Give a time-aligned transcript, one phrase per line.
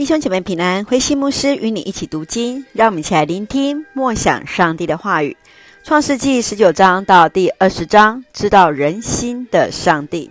[0.00, 5.36] 弟兄姐妹平安，慧馨牧师与你一起读经，让我们一起来聆听默想上帝的话语。
[5.84, 10.30] 创世纪十九章到第二十章，知道人心的上帝。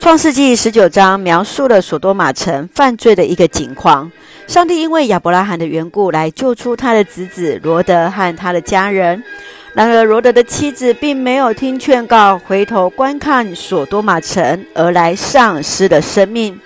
[0.00, 4.12] 创世纪十九章描述了所多玛城犯罪的一个景况。
[4.46, 9.24] 上帝因为亚伯拉罕的缘故，来救出他的侄子罗德和他的家人。
[9.72, 16.60] 然而，罗德的妻子并没有听劝告，回头观看所多玛城，而来丧失了生命。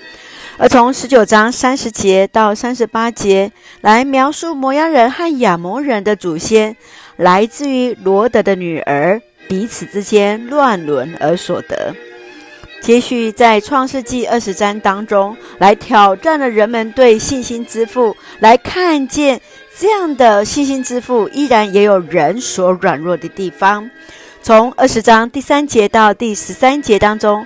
[0.57, 3.51] 而从十九章三十节到三十八节，
[3.81, 6.77] 来描述摩押人和亚摩人的祖先，
[7.17, 11.93] 来自于罗德的女儿彼此之间乱伦而所得。
[12.81, 19.41] 接续在创世纪二十章当中，来挑战了人们对信心之父，来看见
[19.77, 23.91] 这样的信心之父，依然也有人所软弱的地方。
[24.41, 27.45] 从二十章第三节到第十三节当中。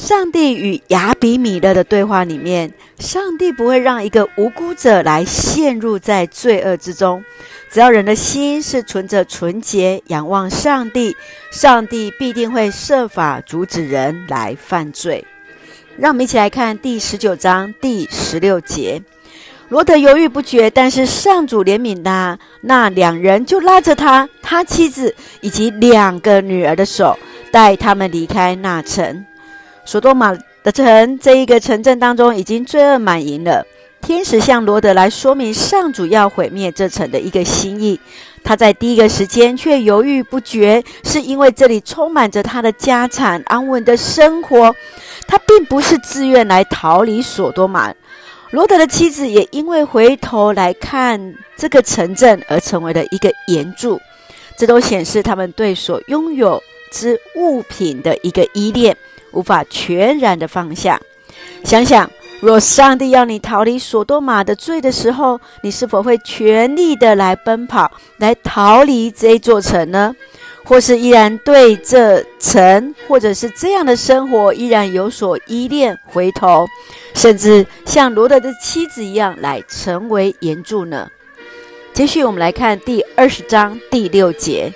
[0.00, 7.22] 上帝与亚比米勒的对话里面，上帝不会让一个无辜者来陷入在罪恶之中。
[7.70, 11.14] 只要人的心是存着纯洁，仰望上帝，
[11.52, 15.22] 上帝必定会设法阻止人来犯罪。
[15.98, 19.02] 让我们一起来看第十九章第十六节：
[19.68, 27.18] 罗德犹豫不决，但是上主怜悯他，那两人就拉着他、他妻子以及两个女儿的手，
[27.52, 29.26] 带他们离开那城。
[29.90, 33.66] 所多玛的城这一个城镇当中已经罪恶满盈了。
[34.00, 37.98] 天使向罗德来说明上主要毁灭这城的一个心意，
[38.44, 44.72] 他在第一个时间却犹豫不决，是因为这里充满着他的家产、安稳的生活，
[45.26, 47.92] 他并不是自愿来逃离所多玛。
[48.52, 54.00] 罗德的妻子也因为回头来看这个城镇而成为了一个援助，
[54.56, 58.96] 这都显示他们对所拥有之物品的一个依恋。
[59.32, 61.00] 无法全然的放下。
[61.64, 70.14] 想想，若上帝要你逃离所多玛的罪的时候，你是否会全力的来奔跑，来逃离这座城呢？
[70.62, 76.66] 或是依然对这城，或者是这样的生活依然有所依恋，回头，
[77.14, 81.08] 甚至像罗德的妻子一样来成为援助呢？
[81.92, 84.72] 接续我们来看第二十章第六节，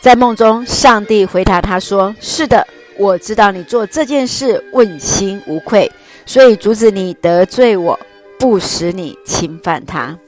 [0.00, 2.66] 在梦中，上帝回答他说：“是的。”
[2.96, 5.90] 我知道你做这件事问心无愧，
[6.26, 7.98] 所以阻止你得罪我，
[8.38, 10.18] 不使你侵犯他。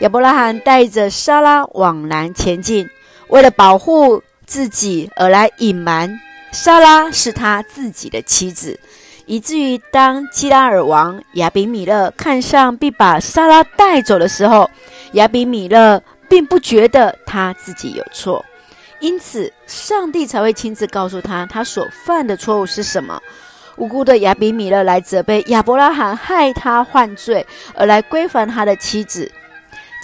[0.00, 2.86] 亚伯拉罕带着莎拉往南前进，
[3.28, 6.20] 为了保护自己而来隐瞒
[6.52, 8.78] 莎拉是他自己的妻子，
[9.24, 14.68] 以至于当基拉耳王亚比米勒看上并把莎拉带走的时候，
[15.12, 18.44] 亚比米勒并不觉得他自己有错。
[19.02, 23.20] 因此，上帝才会亲自告诉他，他所犯的错误是什么。
[23.76, 29.28] 无辜的亚比米勒来责备亚伯拉罕害他犯罪，而来归还他的妻子。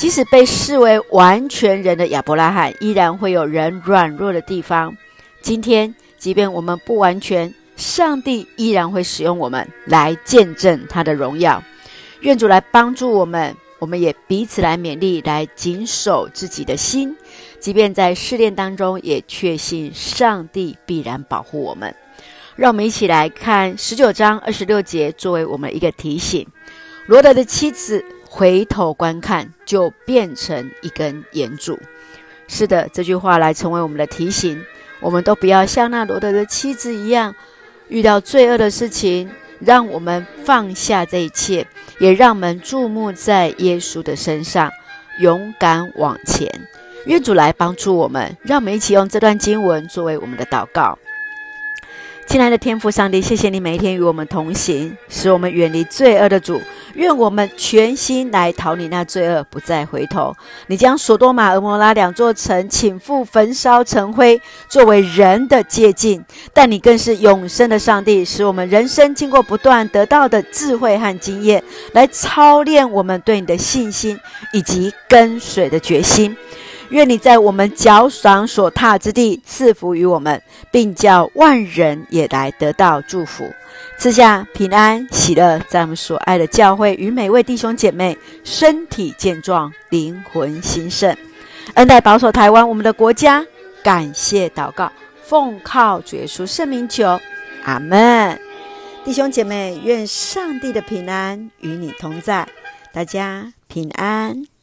[0.01, 4.97] 即使被视为完全人的亚伯拉罕，依然会有人软弱的地方。
[5.43, 11.63] 今天，即便我们不完全，上帝依然会使用我们来见证他的荣耀。
[12.23, 13.55] 愿主来帮助我们。
[13.79, 17.17] 我们也彼此来勉励，来谨守自己的心，
[17.61, 21.95] 即便在试炼当中，也确信上帝必然保护我们。
[22.57, 26.45] 让我们一起来看十九章二十六节，作为我们一个提醒：
[27.07, 31.79] 罗德的妻子回头观看，就变成一根盐柱。
[32.49, 34.61] 是的，这句话来成为我们的提醒，
[35.01, 37.33] 我们都不要像那罗德的妻子一样，
[37.89, 39.31] 遇到罪恶的事情。
[39.61, 41.67] 让我们放下这一切，
[41.99, 44.71] 也让我们注目在耶稣的身上，
[45.21, 46.51] 勇敢往前。
[47.07, 50.99] 愿主来帮助我们，让我们一起用这段经文作为我们的祷告。
[52.29, 56.61] 亲爱的天父上帝，谢谢你每一天与我们同行，使我们远离罪恶的主。
[56.95, 60.37] 愿我们全心来逃离那罪恶，不再回头。
[60.67, 64.39] 你将所多玛、蛾摩拉两座城倾覆、焚烧成灰，
[64.69, 66.23] 作为人的借镜。
[66.53, 74.21] 但你更是永生的上帝，使我们人生经过不断得到的智慧和经验，来操练我们对你的信心
[74.53, 76.37] 以及跟随的决心。
[76.91, 80.41] 愿你在我们脚掌所踏之地赐福于我们，
[80.71, 83.45] 并叫万人也来得到祝福，
[83.99, 91.15] 赐下平安喜乐，在我们所爱的教会与每位弟兄姐妹身体健壮，灵魂兴盛，
[91.75, 93.45] 恩待保守台湾我们的国家。
[93.83, 94.91] 感谢祷告，
[95.23, 97.21] 奉靠主耶稣圣名求，
[97.65, 98.39] 阿门。
[99.05, 102.47] 弟兄姐妹，愿上帝的平安与你同在，
[102.93, 104.58] 大家平安。